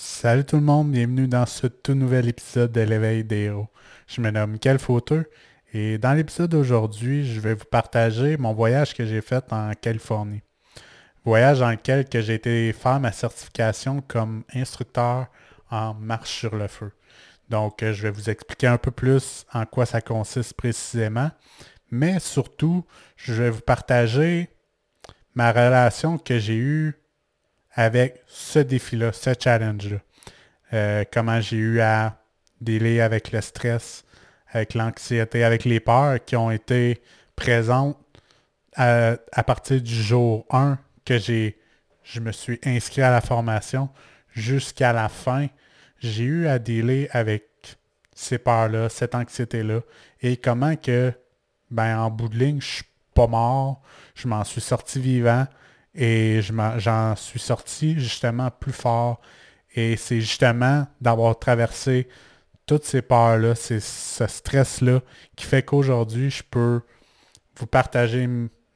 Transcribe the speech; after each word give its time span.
Salut 0.00 0.44
tout 0.44 0.54
le 0.54 0.62
monde, 0.62 0.92
bienvenue 0.92 1.26
dans 1.26 1.44
ce 1.44 1.66
tout 1.66 1.94
nouvel 1.94 2.28
épisode 2.28 2.70
de 2.70 2.82
l'éveil 2.82 3.24
des 3.24 3.46
héros. 3.46 3.66
Je 4.06 4.20
me 4.20 4.30
nomme 4.30 4.52
Michael 4.52 4.78
Fauteux 4.78 5.28
et 5.74 5.98
dans 5.98 6.12
l'épisode 6.12 6.52
d'aujourd'hui, 6.52 7.26
je 7.26 7.40
vais 7.40 7.54
vous 7.54 7.64
partager 7.64 8.36
mon 8.36 8.54
voyage 8.54 8.94
que 8.94 9.04
j'ai 9.04 9.20
fait 9.20 9.44
en 9.52 9.72
Californie. 9.72 10.42
Voyage 11.24 11.58
dans 11.58 11.72
lequel 11.72 12.06
j'ai 12.12 12.34
été 12.34 12.72
faire 12.72 13.00
ma 13.00 13.10
certification 13.10 14.00
comme 14.00 14.44
instructeur 14.54 15.26
en 15.68 15.94
marche 15.94 16.30
sur 16.30 16.54
le 16.54 16.68
feu. 16.68 16.92
Donc, 17.48 17.80
je 17.80 18.02
vais 18.02 18.12
vous 18.12 18.30
expliquer 18.30 18.68
un 18.68 18.78
peu 18.78 18.92
plus 18.92 19.46
en 19.52 19.66
quoi 19.66 19.84
ça 19.84 20.00
consiste 20.00 20.54
précisément, 20.54 21.32
mais 21.90 22.20
surtout, 22.20 22.84
je 23.16 23.32
vais 23.32 23.50
vous 23.50 23.62
partager 23.62 24.48
ma 25.34 25.50
relation 25.50 26.18
que 26.18 26.38
j'ai 26.38 26.56
eue 26.56 26.94
avec 27.78 28.22
ce 28.26 28.58
défi-là, 28.58 29.12
ce 29.12 29.30
challenge-là. 29.38 29.98
Euh, 30.72 31.04
comment 31.12 31.40
j'ai 31.40 31.58
eu 31.58 31.80
à 31.80 32.20
dealer 32.60 33.00
avec 33.00 33.30
le 33.30 33.40
stress, 33.40 34.04
avec 34.50 34.74
l'anxiété, 34.74 35.44
avec 35.44 35.64
les 35.64 35.78
peurs 35.78 36.18
qui 36.24 36.34
ont 36.34 36.50
été 36.50 37.00
présentes 37.36 37.96
à, 38.74 39.16
partir 39.46 39.80
du 39.80 39.94
jour 39.94 40.44
1 40.50 40.76
que 41.04 41.18
j'ai, 41.18 41.56
je 42.02 42.18
me 42.18 42.32
suis 42.32 42.58
inscrit 42.64 43.02
à 43.02 43.12
la 43.12 43.20
formation 43.20 43.90
jusqu'à 44.30 44.92
la 44.92 45.08
fin. 45.08 45.46
J'ai 46.00 46.24
eu 46.24 46.48
à 46.48 46.58
dealer 46.58 47.06
avec 47.12 47.44
ces 48.12 48.38
peurs-là, 48.38 48.88
cette 48.88 49.14
anxiété-là, 49.14 49.82
et 50.20 50.36
comment 50.36 50.74
que, 50.74 51.12
ben, 51.70 51.96
en 52.00 52.10
bout 52.10 52.28
de 52.28 52.38
ligne, 52.38 52.60
je 52.60 52.66
suis 52.66 52.84
pas 53.14 53.28
mort, 53.28 53.82
je 54.16 54.26
m'en 54.26 54.42
suis 54.42 54.60
sorti 54.60 54.98
vivant, 54.98 55.46
et 56.00 56.40
j'en 56.42 57.16
suis 57.16 57.40
sorti 57.40 57.98
justement 57.98 58.50
plus 58.52 58.72
fort. 58.72 59.20
Et 59.74 59.96
c'est 59.96 60.20
justement 60.20 60.86
d'avoir 61.00 61.38
traversé 61.38 62.08
toutes 62.66 62.84
ces 62.84 63.02
peurs-là, 63.02 63.54
ce 63.56 63.80
stress-là, 63.80 65.00
qui 65.34 65.44
fait 65.44 65.64
qu'aujourd'hui, 65.64 66.30
je 66.30 66.42
peux 66.48 66.82
vous 67.56 67.66
partager 67.66 68.28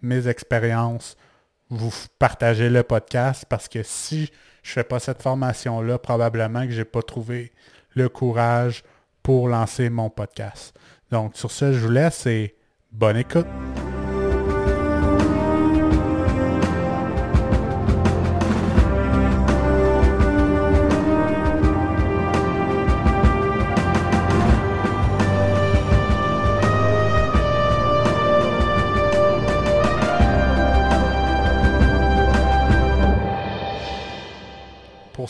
mes 0.02 0.28
expériences, 0.28 1.16
vous 1.70 1.92
partager 2.18 2.68
le 2.68 2.82
podcast, 2.82 3.44
parce 3.48 3.68
que 3.68 3.82
si 3.84 4.30
je 4.62 4.70
ne 4.70 4.74
fais 4.74 4.84
pas 4.84 4.98
cette 4.98 5.22
formation-là, 5.22 5.98
probablement 5.98 6.66
que 6.66 6.72
je 6.72 6.78
n'ai 6.78 6.84
pas 6.84 7.02
trouvé 7.02 7.52
le 7.94 8.08
courage 8.08 8.82
pour 9.22 9.48
lancer 9.48 9.90
mon 9.90 10.10
podcast. 10.10 10.76
Donc 11.10 11.36
sur 11.36 11.52
ce, 11.52 11.72
je 11.72 11.78
vous 11.78 11.90
laisse 11.90 12.26
et 12.26 12.56
bonne 12.90 13.18
écoute. 13.18 13.46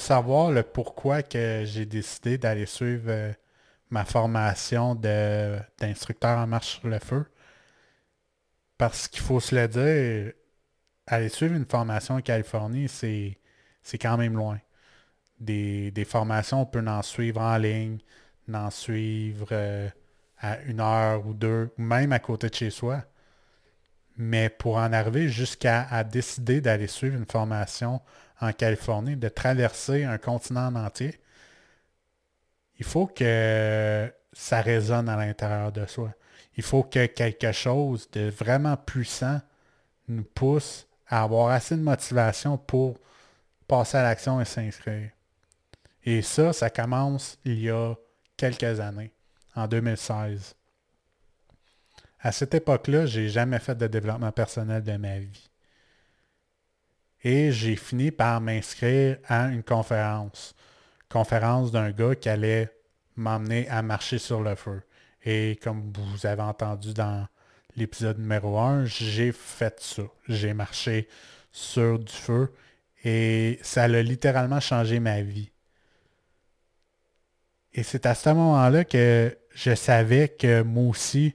Savoir 0.03 0.51
le 0.51 0.63
pourquoi 0.63 1.23
que 1.23 1.63
j'ai 1.65 1.87
décidé 1.87 2.37
d'aller 2.37 2.67
suivre 2.67 3.05
euh, 3.09 3.33
ma 3.91 4.05
formation 4.05 4.95
d'instructeur 4.95 6.39
en 6.39 6.47
marche 6.47 6.81
sur 6.81 6.89
le 6.89 6.99
feu. 6.99 7.25
Parce 8.79 9.07
qu'il 9.09 9.23
faut 9.23 9.41
se 9.41 9.55
le 9.55 9.69
dire, 9.69 10.33
aller 11.07 11.29
suivre 11.29 11.55
une 11.55 11.67
formation 11.67 12.17
en 12.17 12.21
Californie, 12.21 12.89
c'est 12.89 13.39
quand 14.01 14.17
même 14.17 14.35
loin. 14.35 14.59
Des, 15.39 16.07
formations, 16.07 16.63
on 16.63 16.67
peut 16.67 16.85
en 16.87 17.03
suivre 17.03 17.41
en 17.41 17.57
ligne, 17.57 17.99
en 18.53 18.71
suivre 18.71 19.49
euh, 19.53 19.89
à 20.39 20.61
une 20.63 20.81
heure 20.81 21.27
ou 21.27 21.35
deux, 21.35 21.71
ou 21.79 21.83
même 21.83 22.13
à 22.13 22.19
côté 22.19 22.49
de 22.49 22.55
chez 22.55 22.71
soi. 22.71 23.05
Mais 24.17 24.49
pour 24.49 24.77
en 24.77 24.93
arriver 24.93 25.29
jusqu'à 25.29 26.05
décider 26.05 26.61
d'aller 26.61 26.87
suivre 26.87 27.17
une 27.17 27.27
formation 27.27 28.01
en 28.43 28.53
Californie, 28.53 29.17
de 29.17 29.29
traverser 29.29 30.05
un 30.05 30.19
continent 30.19 30.75
entier, 30.75 31.19
il 32.79 32.85
faut 32.85 33.07
que 33.07 34.13
ça 34.33 34.61
résonne 34.61 35.09
à 35.09 35.17
l'intérieur 35.17 35.71
de 35.71 35.87
soi. 35.87 36.13
Il 36.57 36.65
faut 36.65 36.83
que 36.83 37.07
quelque 37.07 37.53
chose 37.53 38.11
de 38.11 38.29
vraiment 38.29 38.77
puissant 38.77 39.41
nous 40.09 40.25
pousse 40.25 40.87
à 41.07 41.23
avoir 41.23 41.51
assez 41.51 41.77
de 41.77 41.83
motivation 41.83 42.59
pour 42.59 42.99
passer 43.69 43.99
à 43.99 44.03
l'action 44.03 44.41
et 44.41 44.45
s'inscrire. 44.45 45.11
Et 46.05 46.21
ça, 46.21 46.53
ça 46.53 46.69
commence 46.69 47.39
il 47.45 47.61
y 47.61 47.71
a 47.71 47.95
quelques 48.37 48.81
années, 48.81 49.13
en 49.55 49.69
2016. 49.69 50.57
À 52.19 52.33
cette 52.33 52.55
époque-là, 52.55 53.07
j'ai 53.07 53.29
jamais 53.29 53.61
fait 53.61 53.77
de 53.77 53.87
développement 53.87 54.33
personnel 54.33 54.83
de 54.83 54.97
ma 54.97 55.21
vie. 55.21 55.52
Et 57.25 57.53
j'ai 57.53 57.77
fini 57.77 58.11
par 58.11 58.41
m'inscrire 58.41 59.19
à 59.27 59.47
une 59.47 59.63
conférence. 59.63 60.55
Conférence 61.09 61.71
d'un 61.71 61.91
gars 61.91 62.15
qui 62.15 62.29
allait 62.29 62.71
m'emmener 63.17 63.69
à 63.69 63.83
marcher 63.83 64.19
sur 64.19 64.43
le 64.43 64.55
feu. 64.55 64.83
Et 65.25 65.59
comme 65.63 65.93
vous 65.93 66.27
avez 66.27 66.43
entendu 66.43 66.93
dans 66.95 67.27
l'épisode 67.77 68.19
numéro 68.19 68.59
1, 68.59 68.87
j'ai 68.87 69.33
fait 69.33 69.79
ça. 69.81 70.03
J'ai 70.29 70.53
marché 70.53 71.09
sur 71.53 71.99
du 71.99 72.13
feu 72.13 72.53
et 73.05 73.59
ça 73.63 73.85
a 73.85 73.89
littéralement 73.89 74.61
changé 74.61 75.01
ma 75.01 75.21
vie. 75.23 75.51
Et 77.75 77.83
c'est 77.83 78.07
à 78.07 78.15
ce 78.15 78.31
moment-là 78.31 78.85
que 78.85 79.37
je 79.55 79.75
savais 79.75 80.29
que 80.29 80.63
moi 80.63 80.91
aussi, 80.91 81.35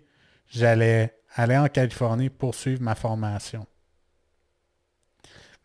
j'allais 0.49 1.15
aller 1.35 1.57
en 1.57 1.67
Californie 1.67 2.29
poursuivre 2.29 2.81
ma 2.81 2.95
formation. 2.95 3.65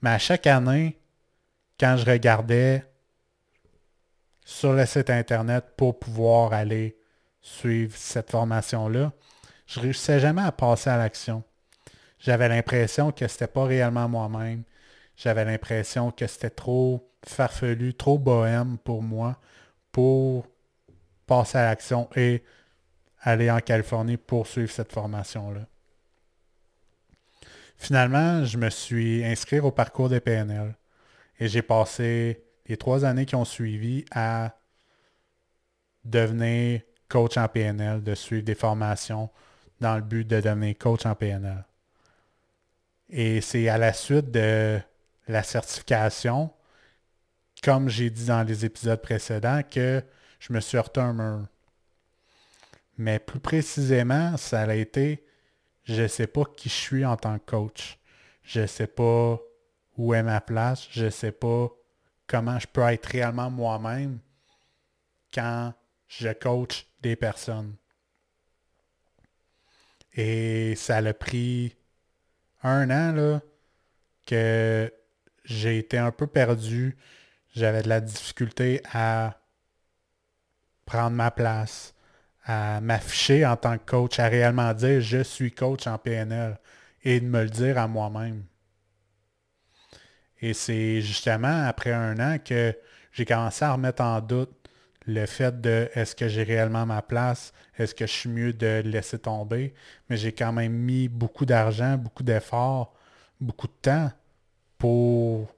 Mais 0.03 0.11
à 0.11 0.19
chaque 0.19 0.47
année, 0.47 0.99
quand 1.79 1.97
je 1.97 2.05
regardais 2.05 2.85
sur 4.45 4.73
le 4.73 4.85
site 4.85 5.11
Internet 5.11 5.65
pour 5.77 5.99
pouvoir 5.99 6.53
aller 6.53 6.97
suivre 7.41 7.97
cette 7.97 8.31
formation-là, 8.31 9.13
je 9.67 9.79
ne 9.79 9.85
réussissais 9.85 10.21
jamais 10.21 10.43
à 10.43 10.53
passer 10.53 10.91
à 10.91 10.97
l'action. 10.97 11.45
J'avais 12.19 12.49
l'impression 12.49 13.13
que 13.13 13.27
ce 13.27 13.35
n'était 13.35 13.47
pas 13.47 13.65
réellement 13.65 14.09
moi-même. 14.09 14.65
J'avais 15.17 15.45
l'impression 15.45 16.11
que 16.11 16.27
c'était 16.27 16.51
trop 16.51 17.09
farfelu, 17.25 17.95
trop 17.95 18.19
bohème 18.19 18.79
pour 18.79 19.03
moi 19.03 19.39
pour 19.93 20.47
passer 21.27 21.59
à 21.59 21.67
l'action 21.67 22.09
et 22.17 22.43
aller 23.21 23.51
en 23.51 23.61
Californie 23.61 24.17
pour 24.17 24.47
suivre 24.47 24.71
cette 24.71 24.93
formation-là. 24.93 25.67
Finalement, 27.77 28.45
je 28.45 28.59
me 28.59 28.71
suis 28.71 29.25
inscrit 29.25 29.61
au 29.61 29.71
parcours 29.71 30.09
des 30.09 30.21
PNL 30.21 30.75
et 31.39 31.49
j'ai 31.49 31.63
passé 31.63 32.45
les 32.67 32.77
trois 32.77 33.05
années 33.05 33.27
qui 33.27 33.35
ont 33.35 33.45
suivi 33.45 34.05
à 34.13 34.57
devenir 36.05 36.83
coach 37.09 37.37
en 37.37 37.49
PNL, 37.49 38.03
de 38.03 38.15
suivre 38.15 38.45
des 38.45 38.55
formations 38.55 39.31
dans 39.81 39.97
le 39.97 40.03
but 40.03 40.27
de 40.27 40.41
devenir 40.41 40.79
coach 40.79 41.05
en 41.07 41.15
PNL. 41.15 41.65
Et 43.11 43.41
c'est 43.41 43.69
à 43.69 43.77
la 43.77 43.93
suite 43.93 44.31
de 44.31 44.81
la 45.29 45.43
certification, 45.43 46.51
comme 47.63 47.89
j'ai 47.89 48.11
dit 48.11 48.27
dans 48.27 48.43
les 48.43 48.65
épisodes 48.65 49.01
précédents, 49.01 49.63
que 49.69 50.03
je 50.41 50.53
me 50.53 50.61
suis 50.61 50.79
heurté 50.79 51.01
un 51.01 51.13
mur. 51.13 51.47
Mais 52.97 53.19
plus 53.19 53.41
précisément, 53.41 54.37
ça 54.37 54.63
a 54.63 54.75
été 54.75 55.25
je 55.85 56.07
sais 56.07 56.27
pas 56.27 56.45
qui 56.45 56.69
je 56.69 56.75
suis 56.75 57.05
en 57.05 57.17
tant 57.17 57.39
que 57.39 57.51
coach. 57.51 57.99
Je 58.43 58.67
sais 58.67 58.87
pas 58.87 59.41
où 59.97 60.15
est 60.15 60.23
ma 60.23 60.41
place. 60.41 60.87
Je 60.91 61.11
sais 61.11 61.33
pas 61.33 61.69
comment 62.27 62.59
je 62.59 62.67
peux 62.67 62.83
être 62.83 63.07
réellement 63.07 63.51
moi-même 63.51 64.19
quand 65.33 65.75
je 66.09 66.31
coach 66.33 66.87
des 67.01 67.17
personnes. 67.17 67.77
Et 70.15 70.75
ça 70.77 70.99
a 70.99 71.15
pris 71.15 71.75
un 72.63 72.91
an 72.91 73.41
que 74.27 74.93
j'ai 75.45 75.79
été 75.79 75.99
un 75.99 76.13
peu 76.13 76.27
perdu. 76.27 76.97
J'avais 77.55 77.83
de 77.83 77.89
la 77.89 78.01
difficulté 78.01 78.83
à 78.93 79.41
prendre 80.85 81.17
ma 81.17 81.31
place, 81.31 81.95
à 82.45 82.81
m'afficher 82.81 83.47
en 83.47 83.57
tant 83.57 83.79
que 83.79 83.85
coach, 83.85 84.19
à 84.19 84.29
réellement 84.29 84.73
dire 84.75 85.01
je 85.01 85.23
suis 85.23 85.53
coach 85.53 85.87
en 85.87 85.99
PNL 85.99 86.59
et 87.05 87.21
de 87.21 87.27
me 87.27 87.43
le 87.43 87.51
dire 87.51 87.79
à 87.79 87.87
moi-même. 87.89 88.45
Et 90.41 90.55
c'est 90.55 91.01
justement 91.01 91.67
après 91.67 91.93
un 91.93 92.19
an 92.19 92.39
que 92.39 92.77
j'ai 93.13 93.25
commencé 93.25 93.65
à 93.65 93.73
remettre 93.73 94.03
en 94.03 94.21
doute 94.21 94.53
le 95.07 95.27
fait 95.27 95.61
de 95.61 95.89
est-ce 95.95 96.15
que 96.15 96.29
j'ai 96.29 96.43
réellement 96.43 96.87
ma 96.87 97.03
place, 97.03 97.53
est-ce 97.77 97.95
que 97.95 98.07
je 98.07 98.13
suis 98.13 98.29
mieux 98.29 98.53
de 98.53 98.83
laisser 98.85 99.19
tomber, 99.19 99.75
mais 100.09 100.17
j'ai 100.17 100.33
quand 100.33 100.53
même 100.53 100.73
mis 100.73 101.09
beaucoup 101.09 101.45
d'argent, 101.47 101.97
beaucoup 101.97 102.23
d'efforts, 102.23 102.95
beaucoup 103.41 103.67
de 103.67 103.73
temps 103.83 104.11
pour 104.79 105.49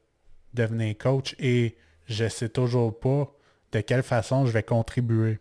devenir 0.55 0.97
coach 0.99 1.35
et 1.39 1.77
je 2.07 2.25
ne 2.25 2.29
sais 2.29 2.49
toujours 2.49 2.99
pas 2.99 3.31
de 3.73 3.81
quelle 3.81 4.03
façon 4.03 4.47
je 4.47 4.53
vais 4.53 4.63
contribuer. 4.63 5.39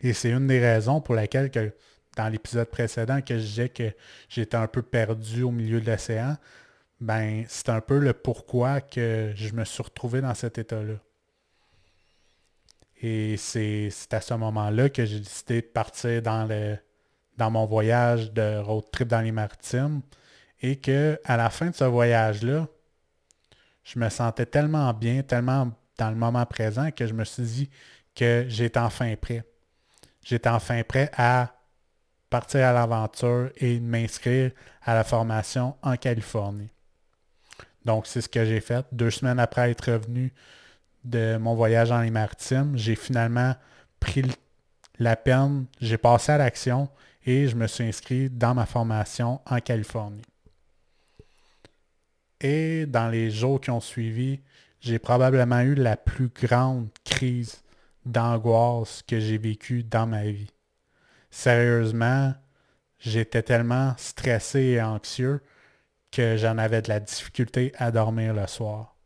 Et 0.00 0.12
c'est 0.12 0.30
une 0.30 0.46
des 0.46 0.60
raisons 0.60 1.00
pour 1.00 1.14
laquelle 1.14 1.50
que 1.50 1.72
dans 2.16 2.28
l'épisode 2.28 2.68
précédent 2.68 3.20
que 3.20 3.38
je 3.38 3.44
disais 3.44 3.68
que 3.68 3.92
j'étais 4.28 4.56
un 4.56 4.66
peu 4.66 4.82
perdu 4.82 5.42
au 5.42 5.50
milieu 5.50 5.80
de 5.80 5.90
l'océan, 5.90 6.36
ben 7.00 7.44
c'est 7.48 7.68
un 7.68 7.80
peu 7.80 7.98
le 7.98 8.12
pourquoi 8.12 8.80
que 8.80 9.32
je 9.34 9.52
me 9.52 9.64
suis 9.64 9.82
retrouvé 9.82 10.20
dans 10.20 10.34
cet 10.34 10.58
état-là. 10.58 10.94
Et 13.00 13.36
c'est 13.36 13.92
à 14.10 14.20
ce 14.20 14.34
moment-là 14.34 14.88
que 14.88 15.04
j'ai 15.04 15.20
décidé 15.20 15.60
de 15.60 15.66
partir 15.66 16.20
dans 16.22 17.50
mon 17.50 17.64
voyage 17.66 18.32
de 18.32 18.58
road 18.58 18.84
trip 18.90 19.06
dans 19.06 19.20
les 19.20 19.30
maritimes. 19.30 20.02
Et 20.60 20.74
que 20.74 21.20
à 21.24 21.36
la 21.36 21.50
fin 21.50 21.70
de 21.70 21.74
ce 21.76 21.84
voyage-là, 21.84 22.66
je 23.84 24.00
me 24.00 24.08
sentais 24.08 24.46
tellement 24.46 24.92
bien, 24.92 25.22
tellement 25.22 25.70
dans 25.96 26.10
le 26.10 26.16
moment 26.16 26.44
présent 26.46 26.90
que 26.90 27.06
je 27.06 27.12
me 27.12 27.24
suis 27.24 27.44
dit 27.44 27.70
que 28.16 28.44
j'étais 28.48 28.80
enfin 28.80 29.14
prêt. 29.14 29.44
J'étais 30.28 30.50
enfin 30.50 30.82
prêt 30.82 31.10
à 31.16 31.54
partir 32.28 32.66
à 32.66 32.72
l'aventure 32.74 33.50
et 33.56 33.80
m'inscrire 33.80 34.50
à 34.82 34.92
la 34.92 35.02
formation 35.02 35.74
en 35.80 35.96
Californie. 35.96 36.68
Donc, 37.86 38.06
c'est 38.06 38.20
ce 38.20 38.28
que 38.28 38.44
j'ai 38.44 38.60
fait. 38.60 38.84
Deux 38.92 39.10
semaines 39.10 39.38
après 39.38 39.70
être 39.70 39.90
revenu 39.90 40.34
de 41.02 41.38
mon 41.38 41.54
voyage 41.54 41.88
dans 41.88 42.02
les 42.02 42.10
maritimes, 42.10 42.76
j'ai 42.76 42.94
finalement 42.94 43.54
pris 44.00 44.22
la 44.98 45.16
peine, 45.16 45.64
j'ai 45.80 45.96
passé 45.96 46.32
à 46.32 46.36
l'action 46.36 46.90
et 47.24 47.48
je 47.48 47.56
me 47.56 47.66
suis 47.66 47.84
inscrit 47.84 48.28
dans 48.28 48.54
ma 48.54 48.66
formation 48.66 49.40
en 49.46 49.60
Californie. 49.60 50.20
Et 52.42 52.84
dans 52.84 53.08
les 53.08 53.30
jours 53.30 53.62
qui 53.62 53.70
ont 53.70 53.80
suivi, 53.80 54.40
j'ai 54.78 54.98
probablement 54.98 55.60
eu 55.60 55.74
la 55.74 55.96
plus 55.96 56.28
grande 56.28 56.88
crise 57.02 57.62
d'angoisse 58.08 59.02
que 59.06 59.20
j'ai 59.20 59.38
vécue 59.38 59.84
dans 59.84 60.06
ma 60.06 60.24
vie. 60.24 60.50
Sérieusement, 61.30 62.34
j'étais 62.98 63.42
tellement 63.42 63.94
stressé 63.96 64.60
et 64.60 64.82
anxieux 64.82 65.40
que 66.10 66.36
j'en 66.36 66.58
avais 66.58 66.82
de 66.82 66.88
la 66.88 67.00
difficulté 67.00 67.72
à 67.76 67.90
dormir 67.90 68.34
le 68.34 68.46
soir. 68.46 68.96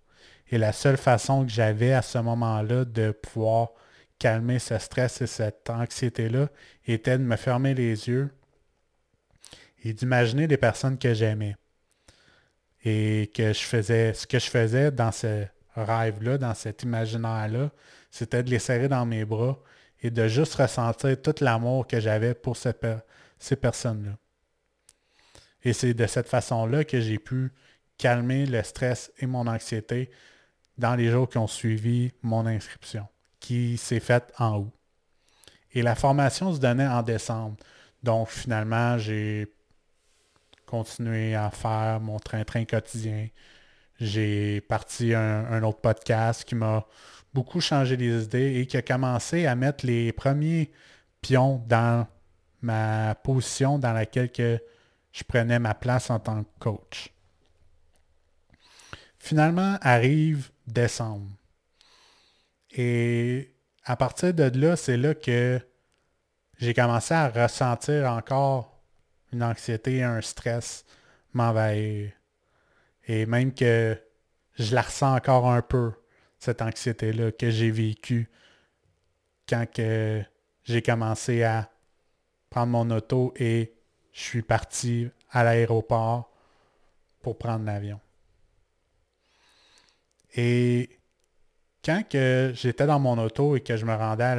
Et 0.51 0.59
la 0.59 0.73
seule 0.73 0.97
façon 0.97 1.45
que 1.45 1.51
j'avais 1.51 1.93
à 1.93 2.03
ce 2.03 2.19
moment-là 2.19 2.85
de 2.85 3.11
pouvoir 3.11 3.71
calmer 4.19 4.59
ce 4.59 4.79
stress 4.79 5.21
et 5.21 5.27
cette 5.27 5.69
anxiété-là 5.69 6.49
était 6.87 7.19
de 7.19 7.25
me 7.25 7.37
fermer 7.37 7.75
les 7.75 8.09
yeux 8.09 8.31
et 9.83 9.93
d'imaginer 9.93 10.47
les 10.47 10.57
personnes 10.57 10.99
que 10.99 11.13
j'aimais. 11.13 11.57
Et 12.85 13.31
que 13.35 13.53
je 13.53 13.61
faisais, 13.61 14.13
ce 14.15 14.27
que 14.27 14.39
je 14.39 14.51
faisais 14.51 14.91
dans 14.91 15.13
ce 15.13 15.47
rêve-là, 15.75 16.39
dans 16.39 16.55
cet 16.55 16.83
imaginaire-là, 16.83 17.71
c'était 18.13 18.43
de 18.43 18.51
les 18.51 18.59
serrer 18.59 18.89
dans 18.89 19.07
mes 19.07 19.25
bras 19.25 19.59
et 20.03 20.11
de 20.11 20.29
juste 20.29 20.55
ressentir 20.55 21.21
tout 21.21 21.35
l'amour 21.41 21.87
que 21.87 21.99
j'avais 21.99 22.35
pour 22.35 22.57
ces 22.59 23.57
personnes-là. 23.57 24.13
Et 25.65 25.73
c'est 25.73 25.95
de 25.95 26.07
cette 26.07 26.29
façon-là 26.29 26.85
que 26.85 27.01
j'ai 27.01 27.19
pu 27.19 27.51
calmer 27.97 28.45
le 28.45 28.63
stress 28.63 29.11
et 29.19 29.27
mon 29.27 29.47
anxiété 29.47 30.11
dans 30.77 30.95
les 30.95 31.11
jours 31.11 31.29
qui 31.29 31.39
ont 31.39 31.47
suivi 31.47 32.13
mon 32.21 32.45
inscription, 32.47 33.09
qui 33.41 33.79
s'est 33.79 34.01
faite 34.01 34.31
en 34.39 34.59
août. 34.59 34.73
Et 35.73 35.81
la 35.81 35.95
formation 35.95 36.53
se 36.53 36.61
donnait 36.61 36.87
en 36.87 37.03
décembre. 37.03 37.57
Donc 38.03 38.29
finalement, 38.29 38.99
j'ai 38.99 39.51
continué 40.67 41.35
à 41.35 41.51
faire 41.51 41.99
mon 42.01 42.19
train-train 42.19 42.67
quotidien. 42.67 43.29
J'ai 43.99 44.61
parti 44.61 45.15
un, 45.15 45.47
un, 45.47 45.63
autre 45.63 45.81
podcast 45.81 46.45
qui 46.45 46.57
m'a 46.57 46.85
beaucoup 47.35 47.61
changé 47.61 47.97
les 47.97 48.25
idées 48.25 48.61
et 48.61 48.67
qui 48.67 48.77
a 48.77 48.83
commencé 48.83 49.47
à 49.47 49.55
mettre 49.55 49.87
les 49.87 50.13
premiers 50.13 50.71
pions 51.21 51.63
dans 51.67 52.07
ma 52.61 53.15
position 53.15 53.79
dans 53.79 53.93
laquelle 53.93 54.31
que 54.31 54.61
je 55.13 55.25
prenais 55.25 55.59
ma 55.59 55.75
place 55.75 56.11
en 56.11 56.19
tant 56.19 56.43
que 56.43 56.49
coach. 56.59 57.11
Finalement, 59.19 59.79
arrive 59.83 60.51
décembre. 60.67 61.31
Et 62.71 63.55
à 63.85 63.97
partir 63.97 64.33
de 64.33 64.51
là, 64.59 64.77
c'est 64.77 64.97
là 64.97 65.15
que 65.15 65.61
j'ai 66.59 66.75
commencé 66.75 67.15
à 67.15 67.29
ressentir 67.29 68.11
encore 68.11 68.83
une 69.33 69.43
anxiété 69.43 70.03
un 70.03 70.21
stress 70.21 70.85
m'envahir. 71.33 72.13
Et 73.07 73.27
même 73.27 73.53
que 73.53 73.99
je 74.59 74.75
la 74.75 74.83
ressens 74.83 75.15
encore 75.15 75.51
un 75.51 75.63
peu, 75.63 75.93
cette 76.43 76.61
anxiété-là 76.61 77.31
que 77.31 77.51
j'ai 77.51 77.71
vécue 77.71 78.29
quand 79.49 79.65
j'ai 79.77 80.83
commencé 80.83 81.45
à 81.45 81.71
prendre 82.51 82.73
mon 82.73 82.91
auto 82.91 83.33
et 83.37 83.73
je 84.13 84.21
suis 84.21 84.43
parti 84.43 85.09
à 85.31 85.45
l'aéroport 85.45 86.33
pour 87.21 87.39
prendre 87.39 87.65
l'avion. 87.65 88.01
Et 90.35 90.99
quand 91.85 92.03
j'étais 92.55 92.87
dans 92.87 92.99
mon 92.99 93.19
auto 93.19 93.55
et 93.55 93.61
que 93.61 93.77
je 93.77 93.87
me 93.87 93.95
rendais 93.95 94.25
à 94.25 94.35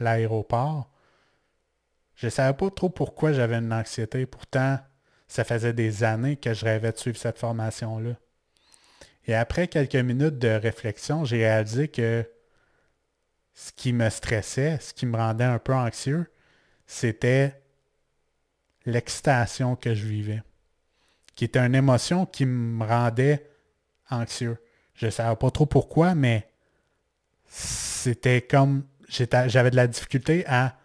l'aéroport, 0.00 0.88
je 2.14 2.28
ne 2.28 2.30
savais 2.30 2.56
pas 2.56 2.70
trop 2.70 2.88
pourquoi 2.88 3.34
j'avais 3.34 3.56
une 3.56 3.74
anxiété. 3.74 4.24
Pourtant, 4.24 4.78
ça 5.28 5.44
faisait 5.44 5.74
des 5.74 6.02
années 6.02 6.36
que 6.36 6.54
je 6.54 6.64
rêvais 6.64 6.92
de 6.92 6.98
suivre 6.98 7.18
cette 7.18 7.38
formation-là. 7.38 8.14
Et 9.26 9.34
après 9.34 9.68
quelques 9.68 9.94
minutes 9.96 10.38
de 10.38 10.48
réflexion, 10.48 11.24
j'ai 11.24 11.38
réalisé 11.38 11.88
que 11.88 12.28
ce 13.54 13.70
qui 13.72 13.92
me 13.92 14.08
stressait, 14.10 14.78
ce 14.80 14.92
qui 14.94 15.06
me 15.06 15.16
rendait 15.16 15.44
un 15.44 15.58
peu 15.58 15.74
anxieux, 15.74 16.30
c'était 16.86 17.62
l'excitation 18.84 19.76
que 19.76 19.94
je 19.94 20.06
vivais, 20.06 20.42
qui 21.36 21.44
était 21.44 21.60
une 21.60 21.74
émotion 21.74 22.26
qui 22.26 22.46
me 22.46 22.84
rendait 22.84 23.48
anxieux. 24.10 24.58
Je 24.94 25.06
ne 25.06 25.10
savais 25.10 25.36
pas 25.36 25.50
trop 25.50 25.66
pourquoi, 25.66 26.14
mais 26.14 26.50
c'était 27.46 28.42
comme 28.42 28.84
j'avais 29.08 29.70
de 29.70 29.76
la 29.76 29.86
difficulté 29.86 30.44
à 30.46 30.76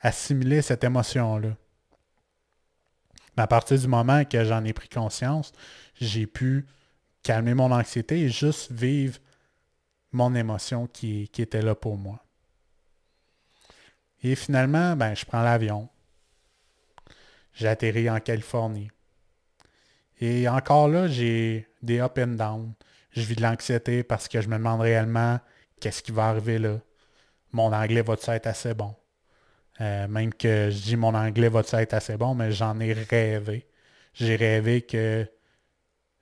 assimiler 0.00 0.62
cette 0.62 0.84
émotion-là. 0.84 1.56
Mais 3.36 3.42
à 3.42 3.46
partir 3.46 3.78
du 3.78 3.86
moment 3.88 4.24
que 4.24 4.44
j'en 4.44 4.64
ai 4.64 4.72
pris 4.72 4.88
conscience, 4.88 5.52
j'ai 6.00 6.26
pu 6.26 6.66
calmer 7.22 7.54
mon 7.54 7.70
anxiété 7.72 8.20
et 8.20 8.28
juste 8.28 8.70
vivre 8.72 9.18
mon 10.12 10.34
émotion 10.34 10.86
qui, 10.86 11.28
qui 11.28 11.42
était 11.42 11.62
là 11.62 11.74
pour 11.74 11.96
moi. 11.96 12.22
Et 14.22 14.34
finalement, 14.34 14.96
ben, 14.96 15.14
je 15.14 15.24
prends 15.24 15.42
l'avion. 15.42 15.88
J'ai 17.54 17.68
atterri 17.68 18.10
en 18.10 18.20
Californie. 18.20 18.90
Et 20.20 20.48
encore 20.48 20.88
là, 20.88 21.08
j'ai 21.08 21.66
des 21.82 22.00
up 22.00 22.18
and 22.18 22.36
down. 22.36 22.72
Je 23.12 23.22
vis 23.22 23.36
de 23.36 23.42
l'anxiété 23.42 24.02
parce 24.02 24.28
que 24.28 24.40
je 24.40 24.48
me 24.48 24.56
demande 24.56 24.80
réellement 24.82 25.40
qu'est-ce 25.80 26.02
qui 26.02 26.12
va 26.12 26.28
arriver 26.28 26.58
là. 26.58 26.78
Mon 27.52 27.72
anglais 27.72 28.02
va-t-il 28.02 28.34
être 28.34 28.46
assez 28.46 28.74
bon? 28.74 28.94
Euh, 29.80 30.06
même 30.08 30.32
que 30.34 30.68
je 30.70 30.82
dis 30.82 30.96
mon 30.96 31.14
anglais 31.14 31.48
va-t-il 31.48 31.80
être 31.80 31.94
assez 31.94 32.16
bon, 32.16 32.34
mais 32.34 32.52
j'en 32.52 32.78
ai 32.80 32.92
rêvé. 32.92 33.66
J'ai 34.12 34.36
rêvé 34.36 34.82
que 34.82 35.26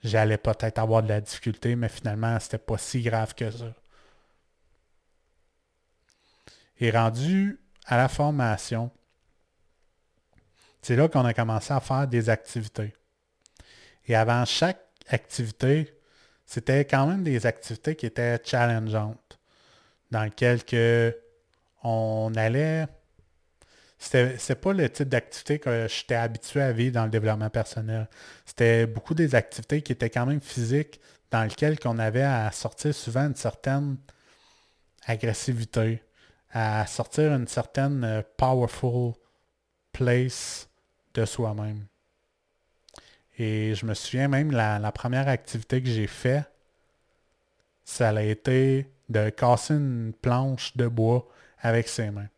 j'allais 0.02 0.38
peut-être 0.38 0.78
avoir 0.78 1.02
de 1.02 1.08
la 1.08 1.20
difficulté, 1.20 1.76
mais 1.76 1.88
finalement, 1.88 2.38
c'était 2.40 2.58
pas 2.58 2.78
si 2.78 3.02
grave 3.02 3.34
que 3.34 3.50
ça. 3.50 3.74
Et 6.80 6.90
rendu 6.90 7.58
à 7.86 7.96
la 7.96 8.08
formation, 8.08 8.90
c'est 10.82 10.96
là 10.96 11.08
qu'on 11.08 11.24
a 11.24 11.34
commencé 11.34 11.72
à 11.72 11.80
faire 11.80 12.06
des 12.06 12.30
activités. 12.30 12.94
Et 14.06 14.14
avant 14.14 14.44
chaque 14.44 14.80
activité, 15.08 15.94
c'était 16.46 16.84
quand 16.84 17.06
même 17.06 17.24
des 17.24 17.46
activités 17.46 17.96
qui 17.96 18.06
étaient 18.06 18.40
challengeantes, 18.44 19.38
dans 20.10 20.24
lesquelles 20.24 20.64
que 20.64 21.16
on 21.82 22.32
allait... 22.36 22.86
C'était 23.98 24.54
pas 24.54 24.72
le 24.72 24.88
type 24.88 25.08
d'activité 25.08 25.58
que 25.58 25.88
j'étais 25.88 26.14
habitué 26.14 26.62
à 26.62 26.72
vivre 26.72 26.94
dans 26.94 27.04
le 27.04 27.10
développement 27.10 27.50
personnel. 27.50 28.08
C'était 28.46 28.86
beaucoup 28.86 29.14
des 29.14 29.34
activités 29.34 29.82
qui 29.82 29.92
étaient 29.92 30.10
quand 30.10 30.26
même 30.26 30.40
physiques, 30.40 31.00
dans 31.30 31.42
lesquelles 31.42 31.78
on 31.84 31.98
avait 31.98 32.22
à 32.22 32.50
sortir 32.52 32.94
souvent 32.94 33.26
une 33.26 33.34
certaine 33.34 33.96
agressivité, 35.04 36.02
à 36.52 36.86
sortir 36.86 37.32
une 37.34 37.48
certaine 37.48 38.04
euh, 38.04 38.22
powerful 38.36 39.14
place 39.92 40.68
de 41.14 41.24
soi-même. 41.24 41.86
Et 43.38 43.74
je 43.74 43.84
me 43.84 43.94
souviens 43.94 44.28
même, 44.28 44.50
la, 44.52 44.78
la 44.78 44.92
première 44.92 45.28
activité 45.28 45.82
que 45.82 45.88
j'ai 45.88 46.06
faite, 46.06 46.50
ça 47.84 48.10
a 48.10 48.22
été 48.22 48.90
de 49.08 49.30
casser 49.30 49.74
une 49.74 50.12
planche 50.12 50.76
de 50.76 50.86
bois 50.86 51.26
avec 51.60 51.88
ses 51.88 52.10
mains. 52.10 52.28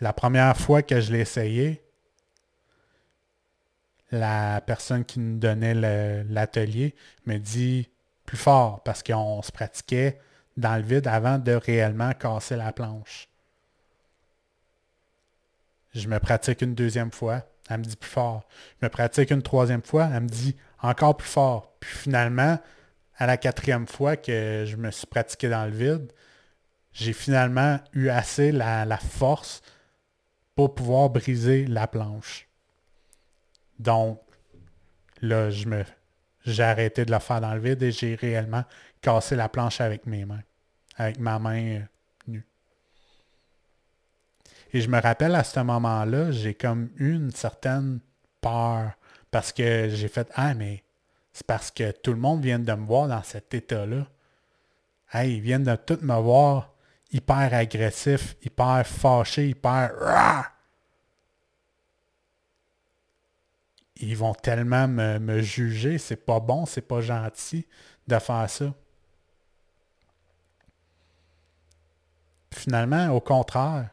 La 0.00 0.12
première 0.12 0.56
fois 0.56 0.82
que 0.82 1.00
je 1.00 1.12
l'ai 1.12 1.20
essayé, 1.20 1.82
la 4.10 4.60
personne 4.60 5.04
qui 5.04 5.20
nous 5.20 5.38
donnait 5.38 5.74
l'atelier 6.24 6.94
me 7.26 7.38
dit 7.38 7.88
plus 8.26 8.36
fort 8.36 8.82
parce 8.82 9.02
qu'on 9.02 9.42
se 9.42 9.50
pratiquait 9.50 10.18
dans 10.56 10.76
le 10.76 10.82
vide 10.82 11.06
avant 11.06 11.38
de 11.38 11.52
réellement 11.52 12.12
casser 12.12 12.56
la 12.56 12.72
planche. 12.72 13.28
Je 15.94 16.08
me 16.08 16.18
pratique 16.18 16.62
une 16.62 16.74
deuxième 16.74 17.10
fois, 17.10 17.42
elle 17.68 17.78
me 17.78 17.84
dit 17.84 17.96
plus 17.96 18.10
fort. 18.10 18.46
Je 18.80 18.86
me 18.86 18.90
pratique 18.90 19.30
une 19.30 19.42
troisième 19.42 19.82
fois, 19.82 20.08
elle 20.12 20.22
me 20.22 20.28
dit 20.28 20.56
encore 20.80 21.16
plus 21.16 21.28
fort. 21.28 21.74
Puis 21.80 21.90
finalement, 21.90 22.58
à 23.16 23.26
la 23.26 23.36
quatrième 23.36 23.86
fois 23.86 24.16
que 24.16 24.64
je 24.66 24.76
me 24.76 24.90
suis 24.90 25.06
pratiqué 25.06 25.48
dans 25.48 25.64
le 25.64 25.70
vide, 25.70 26.12
j'ai 26.92 27.12
finalement 27.12 27.78
eu 27.92 28.08
assez 28.08 28.52
la, 28.52 28.84
la, 28.84 28.98
force 28.98 29.62
pour 30.54 30.74
pouvoir 30.74 31.10
briser 31.10 31.66
la 31.66 31.86
planche. 31.86 32.48
Donc, 33.78 34.20
là, 35.20 35.50
j'ai 36.44 36.62
arrêté 36.62 37.04
de 37.04 37.12
le 37.12 37.18
faire 37.18 37.40
dans 37.40 37.54
le 37.54 37.60
vide 37.60 37.82
et 37.82 37.92
j'ai 37.92 38.14
réellement 38.14 38.64
cassé 39.00 39.36
la 39.36 39.48
planche 39.48 39.80
avec 39.80 40.06
mes 40.06 40.24
mains, 40.24 40.42
avec 40.96 41.18
ma 41.18 41.38
main 41.38 41.78
euh, 41.78 41.80
nue. 42.28 42.46
Et 44.72 44.80
je 44.80 44.88
me 44.88 45.00
rappelle 45.00 45.34
à 45.34 45.44
ce 45.44 45.60
moment-là, 45.60 46.30
j'ai 46.30 46.54
comme 46.54 46.90
eu 46.96 47.14
une 47.14 47.30
certaine 47.30 48.00
peur 48.40 48.92
parce 49.30 49.52
que 49.52 49.88
j'ai 49.90 50.08
fait 50.08 50.30
Ah, 50.34 50.54
mais 50.54 50.82
c'est 51.32 51.46
parce 51.46 51.70
que 51.70 51.90
tout 51.90 52.12
le 52.12 52.18
monde 52.18 52.42
vient 52.42 52.58
de 52.58 52.72
me 52.72 52.86
voir 52.86 53.08
dans 53.08 53.22
cet 53.22 53.54
état-là. 53.54 54.06
Hey, 55.12 55.36
ils 55.36 55.40
viennent 55.40 55.64
de 55.64 55.76
tout 55.76 55.98
me 56.02 56.14
voir 56.20 56.71
hyper 57.12 57.54
agressif, 57.54 58.36
hyper 58.42 58.86
fâché, 58.86 59.48
hyper 59.48 59.92
ils 64.02 64.16
vont 64.16 64.34
tellement 64.34 64.88
me, 64.88 65.40
juger, 65.40 65.96
c'est 65.96 66.16
pas 66.16 66.40
bon, 66.40 66.66
c'est 66.66 66.82
pas 66.82 67.00
gentil 67.00 67.66
de 68.08 68.18
faire 68.18 68.50
ça. 68.50 68.74
Finalement, 72.52 73.10
au 73.10 73.20
contraire, 73.20 73.90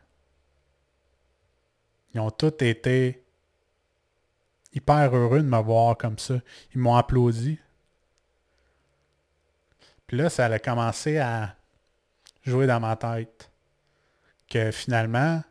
ils 2.14 2.20
ont 2.20 2.32
tous 2.32 2.64
été 2.64 3.24
hyper 4.74 5.16
heureux 5.16 5.42
de 5.42 5.48
me 5.48 5.62
voir 5.62 5.96
comme 5.96 6.18
ça. 6.18 6.36
Ils 6.74 6.80
m'ont 6.80 6.96
applaudi. 6.96 7.60
Puis 10.08 10.18
là, 10.18 10.30
ça 10.30 10.46
a 10.46 10.60
commencé 10.60 11.20
à 11.20 11.56
jouer 12.44 12.68
dans 12.68 12.80
ma 12.80 12.96
tête. 12.96 13.52
Que 14.50 14.72
finalement, 14.72 15.44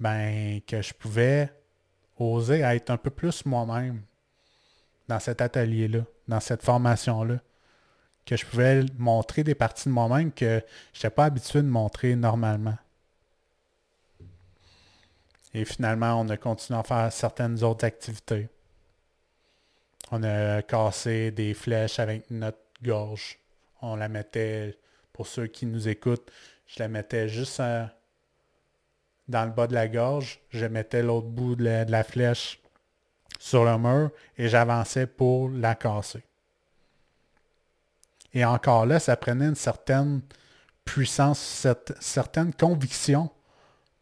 ben, 0.00 0.60
que 0.66 0.82
je 0.82 0.92
pouvais 0.92 1.52
oser 2.18 2.60
être 2.60 2.90
un 2.90 2.96
peu 2.96 3.10
plus 3.10 3.44
moi-même 3.46 4.02
dans 5.08 5.20
cet 5.20 5.40
atelier-là, 5.40 6.00
dans 6.28 6.40
cette 6.40 6.62
formation-là. 6.62 7.40
Que 8.26 8.36
je 8.36 8.46
pouvais 8.46 8.84
montrer 8.98 9.44
des 9.44 9.54
parties 9.54 9.88
de 9.88 9.94
moi-même 9.94 10.32
que 10.32 10.62
je 10.92 10.98
n'étais 10.98 11.10
pas 11.10 11.26
habitué 11.26 11.62
de 11.62 11.68
montrer 11.68 12.16
normalement. 12.16 12.76
Et 15.52 15.64
finalement, 15.64 16.20
on 16.20 16.28
a 16.30 16.36
continué 16.36 16.80
à 16.80 16.82
faire 16.82 17.12
certaines 17.12 17.62
autres 17.62 17.84
activités. 17.84 18.48
On 20.10 20.22
a 20.22 20.62
cassé 20.62 21.30
des 21.30 21.54
flèches 21.54 21.98
avec 21.98 22.30
notre 22.30 22.58
gorge. 22.82 23.38
On 23.80 23.94
la 23.96 24.08
mettait, 24.08 24.76
pour 25.14 25.26
ceux 25.28 25.46
qui 25.46 25.64
nous 25.64 25.88
écoutent, 25.88 26.30
je 26.66 26.80
la 26.80 26.88
mettais 26.88 27.28
juste 27.28 27.62
dans 29.28 29.44
le 29.44 29.50
bas 29.52 29.66
de 29.66 29.72
la 29.72 29.88
gorge. 29.88 30.40
Je 30.50 30.66
mettais 30.66 31.02
l'autre 31.02 31.28
bout 31.28 31.56
de 31.56 31.64
la, 31.64 32.04
flèche 32.04 32.60
sur 33.38 33.64
le 33.64 33.78
mur 33.78 34.10
et 34.36 34.48
j'avançais 34.48 35.06
pour 35.06 35.48
la 35.48 35.76
casser. 35.76 36.24
Et 38.34 38.44
encore 38.44 38.86
là, 38.86 38.98
ça 38.98 39.16
prenait 39.16 39.46
une 39.46 39.54
certaine 39.54 40.20
puissance, 40.84 41.38
cette, 41.38 41.94
certaine 42.02 42.52
conviction 42.52 43.30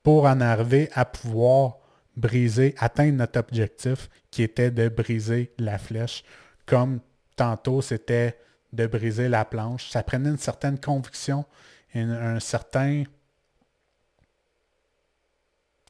pour 0.02 0.24
en 0.24 0.40
arriver 0.40 0.88
à 0.94 1.04
pouvoir 1.04 1.76
briser, 2.16 2.74
atteindre 2.78 3.18
notre 3.18 3.38
objectif 3.38 4.08
qui 4.30 4.42
était 4.42 4.70
de 4.70 4.88
briser 4.88 5.52
la 5.58 5.76
flèche. 5.76 6.24
Comme 6.64 7.00
tantôt, 7.36 7.82
c'était 7.82 8.38
de 8.72 8.86
briser 8.86 9.28
la 9.28 9.44
planche. 9.44 9.90
Ça 9.90 10.02
prenait 10.02 10.30
une 10.30 10.38
certaine 10.38 10.78
conviction, 10.78 11.44
un 11.94 12.40
certain... 12.40 13.04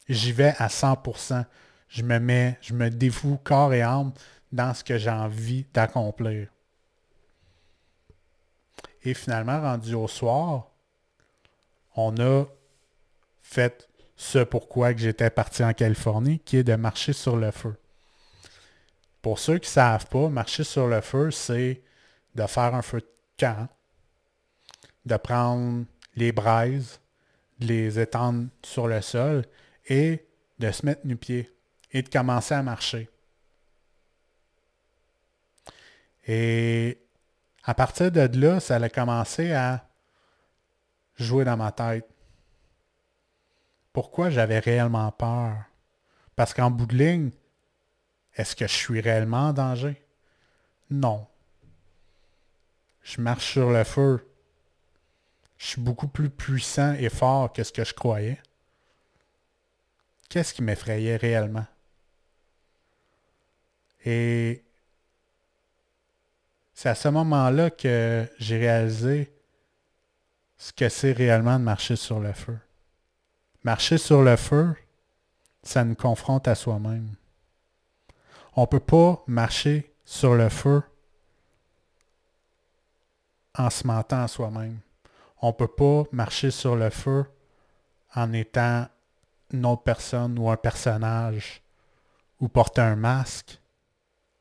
J'y 0.09 0.33
vais 0.33 0.55
à 0.59 0.67
100%. 0.67 1.45
Je 1.89 2.03
me 2.03 2.19
mets, 2.19 2.59
je 2.61 2.75
me 2.75 2.91
dévoue 2.91 3.39
corps 3.39 3.73
et 3.73 3.83
âme 3.83 4.13
dans 4.51 4.75
ce 4.75 4.83
que 4.83 4.99
j'ai 4.99 5.11
envie 5.11 5.65
d'accomplir. 5.73 6.49
Et 9.05 9.15
finalement, 9.15 9.61
rendu 9.61 9.95
au 9.95 10.09
soir, 10.09 10.71
on 11.95 12.17
a 12.19 12.45
fait 13.43 13.89
ce 14.17 14.39
pourquoi 14.39 14.95
que 14.95 15.01
j'étais 15.01 15.31
parti 15.31 15.65
en 15.65 15.73
Californie, 15.73 16.39
qui 16.41 16.59
est 16.59 16.65
de 16.65 16.75
marcher 16.75 17.13
sur 17.13 17.37
le 17.37 17.51
feu. 17.51 17.77
Pour 19.21 19.39
ceux 19.39 19.59
qui 19.59 19.69
ne 19.69 19.73
savent 19.73 20.07
pas, 20.07 20.29
marcher 20.29 20.65
sur 20.65 20.87
le 20.87 21.01
feu, 21.01 21.31
c'est 21.31 21.83
de 22.35 22.47
faire 22.47 22.75
un 22.75 22.83
feu 22.83 23.01
de 23.01 23.09
camp, 23.39 23.69
de 25.05 25.17
prendre 25.17 25.85
les 26.15 26.33
braises, 26.33 27.01
de 27.59 27.67
les 27.67 27.99
étendre 27.99 28.49
sur 28.63 28.89
le 28.89 29.01
sol 29.01 29.45
et 29.87 30.27
de 30.59 30.71
se 30.71 30.87
mettre 30.87 31.07
nu-pied 31.07 31.51
et 31.91 32.03
de 32.03 32.09
commencer 32.09 32.55
à 32.55 32.63
marcher. 32.63 33.09
Et 36.27 36.99
à 37.65 37.75
partir 37.75 38.11
de 38.11 38.29
là, 38.39 38.61
ça 38.61 38.77
a 38.77 38.89
commencé 38.89 39.53
à 39.53 39.89
jouer 41.17 41.45
dans 41.45 41.57
ma 41.57 41.73
tête 41.73 42.09
pourquoi 43.93 44.31
j'avais 44.31 44.59
réellement 44.59 45.11
peur? 45.13 45.65
Parce 46.35 46.55
qu'en 46.55 46.71
bout 46.71 46.87
de 46.87 46.97
ligne, 46.97 47.31
est-ce 48.35 48.57
que 48.57 48.67
je 48.67 48.73
suis 48.73 49.01
réellement 49.01 49.49
en 49.49 49.53
danger? 49.53 50.03
Non. 50.91 51.27
Je 53.03 53.21
marche 53.21 53.53
sur 53.53 53.71
le 53.71 53.85
feu. 53.85 54.27
Je 55.59 55.67
suis 55.67 55.81
beaucoup 55.81 56.09
plus 56.09 56.31
puissant 56.31 56.95
et 56.95 57.09
fort 57.09 57.53
que 57.53 57.63
ce 57.63 57.73
que 57.73 57.85
je 57.85 57.95
croyais. 57.95 58.41
Qu'est-ce 60.29 60.55
qui 60.55 60.63
m'effrayait 60.63 61.17
réellement? 61.17 61.67
Et 64.05 64.65
c'est 66.75 66.89
à 66.89 66.95
ce 66.95 67.09
moment-là 67.09 67.71
que 67.71 68.27
j'ai 68.39 68.59
réalisé 68.59 69.33
ce 70.57 70.73
que 70.73 70.89
c'est 70.89 71.13
réellement 71.13 71.59
de 71.59 71.65
marcher 71.65 71.97
sur 71.97 72.19
le 72.19 72.33
feu. 72.33 72.59
Marcher 73.63 73.99
sur 73.99 74.23
le 74.23 74.37
feu, 74.37 74.75
ça 75.63 75.85
nous 75.85 75.95
confronte 75.95 76.49
à 76.49 76.55
soi-même. 76.55 77.15
On 78.57 78.63
ne 78.63 78.67
peut 78.67 78.81
pas 78.81 79.23
marcher 79.27 79.95
sur 80.05 80.35
le 80.35 80.49
feu 80.49 80.83
en 83.57 83.71
se 83.71 83.87
mentant 83.87 84.23
à 84.23 84.29
soi-même. 84.29 84.79
On 85.41 85.49
ne 85.49 85.53
peut 85.53 85.69
pas 85.69 86.05
marcher 86.13 86.51
sur 86.51 86.77
le 86.77 86.91
feu 86.91 87.25
en 88.15 88.33
étant 88.33 88.87
une 89.53 89.67
autre 89.67 89.83
personne 89.83 90.39
ou 90.39 90.51
un 90.51 90.57
personnage 90.57 91.63
ou 92.41 92.49
porter 92.49 92.81
un 92.81 92.97
masque. 92.97 93.61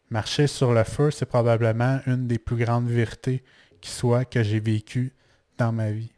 Marcher 0.10 0.48
sur 0.48 0.74
le 0.74 0.84
feu, 0.84 1.12
c'est 1.12 1.26
probablement 1.26 2.00
une 2.06 2.28
des 2.28 2.40
plus 2.40 2.58
grandes 2.58 2.90
vérités 2.90 3.44
qui 3.80 3.90
soit 3.90 4.26
que 4.26 4.44
j'ai 4.44 4.60
vécues 4.60 5.14
dans 5.58 5.72
ma 5.72 5.92
vie. 5.92 6.12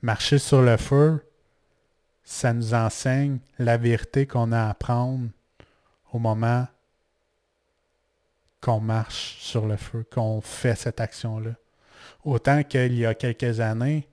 Marcher 0.00 0.38
sur 0.38 0.62
le 0.62 0.76
feu, 0.76 1.24
ça 2.22 2.52
nous 2.52 2.74
enseigne 2.74 3.38
la 3.58 3.76
vérité 3.76 4.26
qu'on 4.26 4.52
a 4.52 4.62
à 4.62 4.70
apprendre 4.70 5.28
au 6.12 6.18
moment 6.18 6.66
qu'on 8.62 8.80
marche 8.80 9.36
sur 9.40 9.66
le 9.66 9.76
feu, 9.76 10.06
qu'on 10.10 10.40
fait 10.40 10.76
cette 10.76 11.00
action-là. 11.00 11.54
Autant 12.24 12.62
qu'il 12.62 12.96
y 12.96 13.04
a 13.04 13.14
quelques 13.14 13.60
années, 13.60 14.08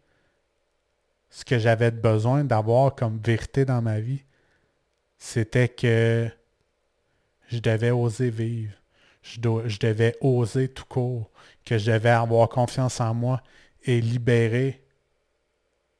ce 1.29 1.45
que 1.45 1.59
j'avais 1.59 1.91
besoin 1.91 2.43
d'avoir 2.43 2.95
comme 2.95 3.19
vérité 3.23 3.63
dans 3.63 3.81
ma 3.81 3.99
vie, 3.99 4.23
c'était 5.19 5.69
que 5.69 6.27
je 7.47 7.59
devais 7.59 7.91
oser 7.91 8.31
vivre. 8.31 8.73
Je, 9.21 9.39
devais 9.39 10.15
oser 10.21 10.69
tout 10.69 10.85
court, 10.85 11.29
que 11.65 11.77
je 11.77 11.91
devais 11.91 12.09
avoir 12.09 12.49
confiance 12.49 12.99
en 12.99 13.13
moi 13.13 13.43
et 13.83 14.01
libérer 14.01 14.83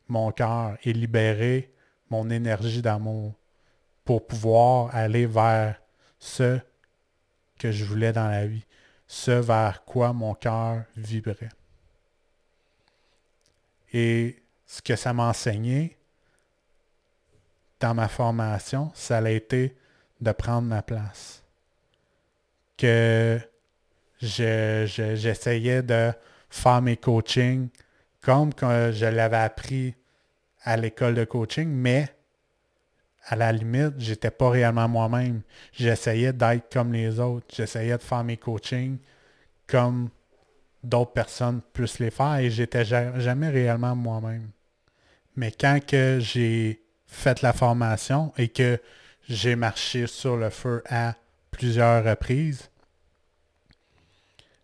mon 0.08 0.32
cœur 0.32 0.78
et 0.84 0.94
libérer 0.94 1.72
mon 2.10 2.30
énergie 2.32 2.82
d'amour 2.82 3.34
pour 4.04 4.26
pouvoir 4.26 4.96
aller 4.96 5.28
vers 5.28 5.80
ce 6.18 6.60
que 7.60 7.72
je 7.72 7.86
voulais 7.86 8.12
dans 8.12 8.28
la 8.28 8.48
vie, 8.48 8.66
ce 9.06 9.32
vers 9.32 9.84
quoi 9.86 10.14
mon 10.14 10.34
cœur 10.34 10.84
vibrait. 10.98 11.50
Et 13.94 14.42
ce 14.66 14.82
que 14.82 14.96
ça 14.96 15.14
m'a 15.14 15.30
enseigné 15.30 15.98
dans 17.80 17.94
ma 17.94 18.08
formation, 18.08 18.92
ça 18.96 19.18
a 19.18 19.30
été 19.30 19.76
de 20.22 20.32
prendre 20.32 20.68
ma 20.68 20.82
place. 20.82 21.44
Que 22.78 23.40
j'essayais 24.22 25.84
de 25.84 26.12
faire 26.50 26.82
mes 26.82 26.98
coachings 26.98 27.70
comme 28.22 28.52
je 28.60 29.06
l'avais 29.06 29.38
appris 29.38 29.96
à 30.64 30.78
l'école 30.78 31.16
de 31.16 31.24
coaching, 31.24 31.68
mais 31.68 32.14
à 33.28 33.36
la 33.36 33.52
limite, 33.52 34.00
j'étais 34.00 34.32
pas 34.32 34.50
réellement 34.50 34.88
moi-même. 34.88 35.42
J'essayais 35.74 36.34
d'être 36.34 36.72
comme 36.72 36.94
les 36.94 37.20
autres. 37.20 37.48
J'essayais 37.56 37.98
de 37.98 38.02
faire 38.02 38.24
mes 38.24 38.38
coachings 38.38 38.98
comme 39.68 40.10
d'autres 40.84 41.14
personnes 41.14 41.62
puissent 41.74 42.00
les 42.00 42.12
faire 42.12 42.38
et 42.38 42.50
j'étais 42.50 42.86
jamais 42.86 43.50
réellement 43.50 43.96
moi-même. 43.96 44.50
Mais 45.36 45.52
quand 45.52 45.80
que 45.86 46.20
j'ai 46.20 46.82
fait 47.08 47.42
la 47.42 47.54
formation 47.54 48.34
et 48.38 48.50
que 48.50 48.80
j'ai 49.28 49.56
marché 49.56 50.08
sur 50.08 50.38
le 50.38 50.50
feu 50.50 50.84
à 50.90 51.16
plusieurs 51.52 52.04
reprises, 52.04 52.70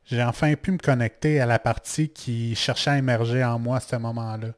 j'ai 0.05 0.24
enfin 0.24 0.53
pu 0.55 0.71
me 0.71 0.77
connecter 0.77 1.39
à 1.39 1.45
la 1.45 1.59
partie 1.59 2.09
qui 2.09 2.55
cherchait 2.55 2.91
à 2.91 2.97
émerger 2.97 3.43
en 3.43 3.57
moi 3.57 3.77
à 3.77 3.79
ce 3.79 3.95
moment-là. 3.95 4.50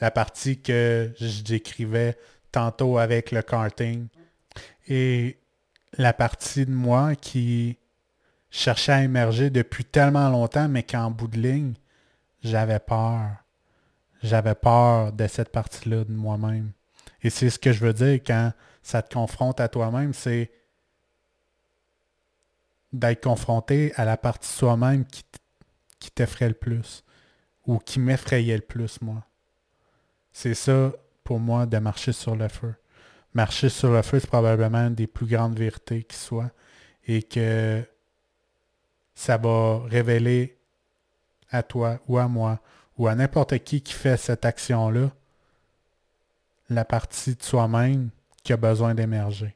La 0.00 0.10
partie 0.10 0.60
que 0.60 1.12
je 1.18 1.42
décrivais 1.42 2.16
tantôt 2.56 2.96
avec 2.96 3.32
le 3.32 3.42
karting. 3.42 4.06
Et 4.88 5.36
la 5.98 6.14
partie 6.14 6.64
de 6.64 6.72
moi 6.72 7.14
qui 7.14 7.76
cherchait 8.50 8.92
à 8.92 9.02
émerger 9.02 9.50
depuis 9.50 9.84
tellement 9.84 10.30
longtemps, 10.30 10.66
mais 10.66 10.82
qu'en 10.82 11.10
bout 11.10 11.28
de 11.28 11.38
ligne, 11.38 11.74
j'avais 12.42 12.78
peur. 12.78 13.28
J'avais 14.22 14.54
peur 14.54 15.12
de 15.12 15.26
cette 15.26 15.50
partie-là 15.52 16.04
de 16.04 16.12
moi-même. 16.12 16.70
Et 17.22 17.28
c'est 17.28 17.50
ce 17.50 17.58
que 17.58 17.72
je 17.72 17.84
veux 17.84 17.92
dire 17.92 18.20
quand 18.26 18.52
ça 18.82 19.02
te 19.02 19.12
confronte 19.12 19.60
à 19.60 19.68
toi-même, 19.68 20.14
c'est 20.14 20.50
d'être 22.90 23.22
confronté 23.22 23.92
à 23.96 24.06
la 24.06 24.16
partie 24.16 24.48
soi-même 24.48 25.04
qui, 25.04 25.24
qui 25.98 26.10
t'effraie 26.10 26.48
le 26.48 26.54
plus 26.54 27.04
ou 27.66 27.78
qui 27.78 28.00
m'effrayait 28.00 28.56
le 28.56 28.62
plus, 28.62 29.02
moi. 29.02 29.22
C'est 30.32 30.54
ça, 30.54 30.92
pour 31.26 31.40
moi, 31.40 31.66
de 31.66 31.76
marcher 31.78 32.12
sur 32.12 32.36
le 32.36 32.48
feu. 32.48 32.74
Marcher 33.34 33.68
sur 33.68 33.90
le 33.90 34.00
feu, 34.02 34.20
c'est 34.20 34.28
probablement 34.28 34.86
une 34.86 34.94
des 34.94 35.08
plus 35.08 35.26
grandes 35.26 35.58
vérités 35.58 36.04
qui 36.04 36.16
soit 36.16 36.50
et 37.06 37.22
que 37.22 37.82
ça 39.14 39.36
va 39.36 39.82
révéler 39.86 40.56
à 41.50 41.62
toi 41.62 41.98
ou 42.06 42.16
à 42.16 42.28
moi 42.28 42.60
ou 42.96 43.08
à 43.08 43.14
n'importe 43.14 43.58
qui 43.58 43.82
qui 43.82 43.92
fait 43.92 44.16
cette 44.16 44.44
action-là 44.44 45.10
la 46.70 46.84
partie 46.84 47.34
de 47.34 47.42
soi-même 47.42 48.10
qui 48.42 48.52
a 48.52 48.56
besoin 48.56 48.94
d'émerger. 48.94 49.54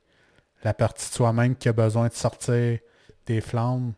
La 0.65 0.75
partie 0.75 1.09
de 1.09 1.15
soi-même 1.15 1.57
qui 1.57 1.69
a 1.69 1.73
besoin 1.73 2.09
de 2.09 2.13
sortir 2.13 2.79
des 3.27 3.41
flammes 3.41 3.93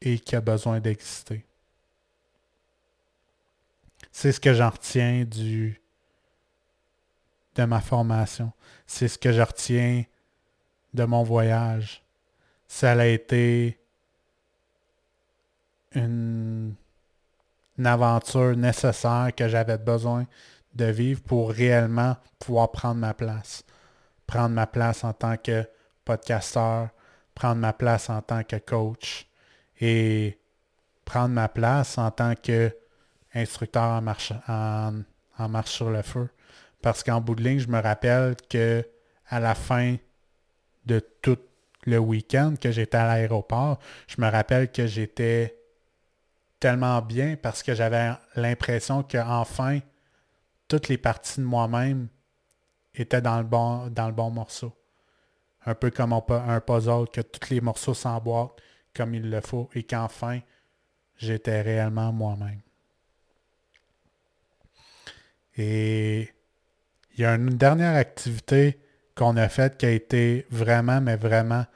et 0.00 0.18
qui 0.18 0.36
a 0.36 0.40
besoin 0.40 0.80
d'exister. 0.80 1.44
C'est 4.10 4.32
ce 4.32 4.40
que 4.40 4.52
j'en 4.52 4.70
retiens 4.70 5.24
du, 5.24 5.80
de 7.58 7.64
ma 7.64 7.80
formation. 7.80 8.52
C'est 8.86 9.08
ce 9.08 9.18
que 9.18 9.32
je 9.32 9.42
retiens 9.42 10.04
de 10.94 11.04
mon 11.04 11.24
voyage. 11.24 12.02
Ça 12.68 12.92
a 12.92 13.06
été 13.06 13.80
une, 15.92 16.74
aventure 17.84 18.56
nécessaire 18.56 19.30
que 19.36 19.48
j'avais 19.48 19.78
besoin 19.78 20.26
de 20.74 20.86
vivre 20.86 21.20
pour 21.22 21.50
réellement 21.50 22.16
pouvoir 22.38 22.70
prendre 22.70 23.00
ma 23.00 23.14
place. 23.14 23.64
Prendre 24.26 24.54
ma 24.54 24.66
place 24.66 25.04
en 25.04 25.12
tant 25.12 25.36
que 25.36 25.68
podcasteur, 26.04 26.90
prendre 27.34 27.60
ma 27.60 27.72
place 27.72 28.08
en 28.10 28.22
tant 28.22 28.42
que 28.44 28.56
coach 28.56 29.26
et 29.80 30.38
prendre 31.04 31.34
ma 31.34 31.48
place 31.48 31.98
en 31.98 32.10
tant 32.10 32.34
que 32.34 32.74
instructeur 33.34 33.82
en 33.82 34.02
marche, 34.02 34.32
en, 34.46 35.04
marche 35.48 35.70
sur 35.70 35.90
le 35.90 36.02
feu. 36.02 36.28
Parce 36.82 37.02
qu'en 37.02 37.20
bout 37.20 37.34
de 37.34 37.42
ligne, 37.42 37.58
je 37.58 37.68
me 37.68 37.80
rappelle 37.80 38.36
que 38.48 38.86
à 39.28 39.40
la 39.40 39.54
fin 39.54 39.96
de 40.86 41.00
tout 41.22 41.38
le 41.84 41.98
week-end 41.98 42.54
que 42.60 42.70
j'étais 42.70 42.96
à 42.96 43.06
l'aéroport, 43.06 43.78
je 44.06 44.20
me 44.20 44.28
rappelle 44.28 44.70
que 44.70 44.86
j'étais 44.86 45.58
tellement 46.60 47.00
bien 47.02 47.36
parce 47.36 47.62
que 47.62 47.74
j'avais 47.74 48.12
l'impression 48.36 49.02
qu'enfin, 49.02 49.80
toutes 50.66 50.88
les 50.88 50.98
parties 50.98 51.40
de 51.40 51.44
moi-même 51.44 52.08
étaient 52.94 53.22
dans 53.22 53.38
le 53.38 53.44
bon, 53.44 53.88
dans 53.88 54.06
le 54.06 54.12
bon 54.12 54.30
morceau. 54.30 54.74
Un 55.66 55.74
peu 55.74 55.90
comme 55.90 56.12
un 56.12 56.60
puzzle, 56.60 57.08
que 57.12 57.20
tous 57.20 57.50
les 57.50 57.60
morceaux 57.60 57.94
s'emboîtent 57.94 58.60
comme 58.94 59.14
il 59.14 59.30
le 59.30 59.40
faut 59.40 59.68
et 59.74 59.82
qu'enfin, 59.82 60.40
j'étais 61.16 61.60
réellement 61.60 62.12
moi-même. 62.12 62.60
Et 65.56 66.32
il 67.18 67.22
y 67.22 67.24
a 67.24 67.34
une 67.34 67.50
dernière 67.50 67.96
activité 67.96 68.78
qu'on 69.16 69.36
a 69.36 69.48
faite 69.48 69.76
qui 69.76 69.86
a 69.86 69.90
été 69.90 70.46
vraiment, 70.50 71.00
mais 71.00 71.16
vraiment 71.16 71.66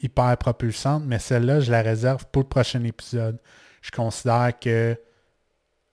hyper 0.00 0.36
propulsante, 0.36 1.04
mais 1.06 1.20
celle-là, 1.20 1.60
je 1.60 1.70
la 1.70 1.82
réserve 1.82 2.26
pour 2.32 2.42
le 2.42 2.48
prochain 2.48 2.82
épisode. 2.82 3.38
Je 3.80 3.92
considère 3.92 4.52
que 4.58 5.00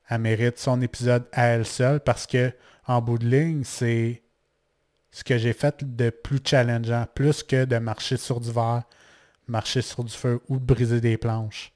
elle 0.09 0.21
mérite 0.21 0.57
son 0.57 0.81
épisode 0.81 1.25
à 1.31 1.45
elle 1.45 1.65
seule 1.65 1.99
parce 1.99 2.25
que 2.25 2.51
en 2.87 3.01
bout 3.01 3.19
de 3.19 3.27
ligne, 3.27 3.63
c'est 3.63 4.23
ce 5.11 5.23
que 5.23 5.37
j'ai 5.37 5.53
fait 5.53 5.83
de 5.83 6.09
plus 6.09 6.39
challengeant, 6.43 7.05
plus 7.13 7.43
que 7.43 7.65
de 7.65 7.77
marcher 7.77 8.17
sur 8.17 8.41
du 8.41 8.51
verre, 8.51 8.83
marcher 9.47 9.81
sur 9.81 10.03
du 10.03 10.13
feu 10.13 10.41
ou 10.49 10.59
de 10.59 10.65
briser 10.65 10.99
des 10.99 11.17
planches. 11.17 11.71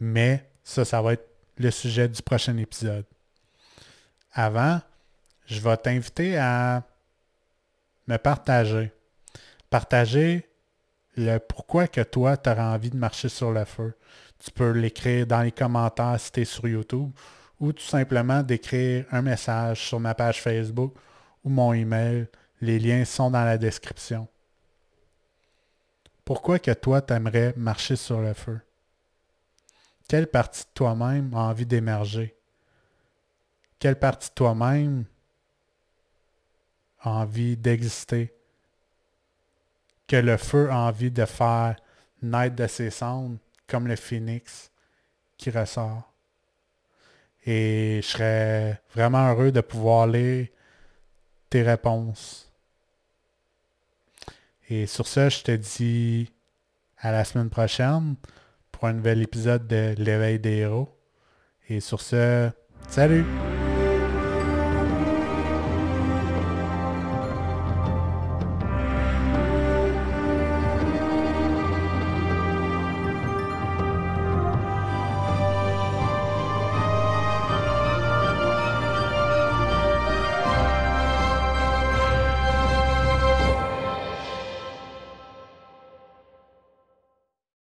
Mais 0.00 0.50
ça, 0.64 0.84
ça 0.84 1.02
va 1.02 1.12
être 1.12 1.28
le 1.58 1.70
sujet 1.70 2.08
du 2.08 2.22
prochain 2.22 2.56
épisode. 2.56 3.04
Avant, 4.32 4.80
je 5.50 5.60
vais 5.60 5.76
t'inviter 5.76 6.38
à 6.38 6.84
me 8.06 8.16
partager. 8.16 8.92
Partager 9.68 10.48
le 11.16 11.38
pourquoi 11.38 11.88
que 11.88 12.00
toi, 12.02 12.36
tu 12.36 12.48
auras 12.48 12.74
envie 12.74 12.90
de 12.90 12.96
marcher 12.96 13.28
sur 13.28 13.50
le 13.50 13.64
feu. 13.64 13.94
Tu 14.38 14.50
peux 14.52 14.70
l'écrire 14.70 15.26
dans 15.26 15.42
les 15.42 15.52
commentaires 15.52 16.18
si 16.18 16.30
tu 16.30 16.40
es 16.40 16.44
sur 16.44 16.68
YouTube 16.68 17.10
ou 17.58 17.72
tout 17.72 17.82
simplement 17.82 18.42
d'écrire 18.42 19.04
un 19.10 19.22
message 19.22 19.88
sur 19.88 19.98
ma 19.98 20.14
page 20.14 20.40
Facebook 20.40 20.94
ou 21.44 21.50
mon 21.50 21.72
email. 21.72 22.28
Les 22.60 22.78
liens 22.78 23.04
sont 23.04 23.30
dans 23.30 23.44
la 23.44 23.58
description. 23.58 24.28
Pourquoi 26.24 26.60
que 26.60 26.70
toi, 26.70 27.02
tu 27.02 27.12
aimerais 27.12 27.54
marcher 27.56 27.96
sur 27.96 28.20
le 28.20 28.34
feu? 28.34 28.60
Quelle 30.08 30.28
partie 30.28 30.62
de 30.62 30.70
toi-même 30.74 31.34
a 31.34 31.38
envie 31.38 31.66
d'émerger? 31.66 32.36
Quelle 33.80 33.98
partie 33.98 34.28
de 34.28 34.34
toi-même 34.34 35.06
envie 37.04 37.56
d'exister? 37.56 38.34
Que 40.06 40.16
le 40.16 40.36
feu 40.36 40.70
a 40.70 40.76
envie 40.76 41.10
de 41.10 41.24
faire 41.24 41.76
naître 42.22 42.56
de 42.56 42.66
ses 42.66 42.90
cendres 42.90 43.38
comme 43.66 43.86
le 43.86 43.96
phénix 43.96 44.70
qui 45.36 45.50
ressort? 45.50 46.12
Et 47.46 48.00
je 48.02 48.06
serais 48.06 48.82
vraiment 48.94 49.30
heureux 49.30 49.52
de 49.52 49.60
pouvoir 49.60 50.06
lire 50.06 50.48
tes 51.48 51.62
réponses. 51.62 52.52
Et 54.68 54.86
sur 54.86 55.06
ce, 55.06 55.28
je 55.28 55.42
te 55.42 55.52
dis 55.52 56.30
à 56.98 57.12
la 57.12 57.24
semaine 57.24 57.50
prochaine 57.50 58.14
pour 58.70 58.86
un 58.86 58.92
nouvel 58.92 59.22
épisode 59.22 59.66
de 59.66 59.94
L'éveil 59.98 60.38
des 60.38 60.58
héros. 60.58 60.96
Et 61.68 61.80
sur 61.80 62.00
ce, 62.00 62.50
salut! 62.88 63.24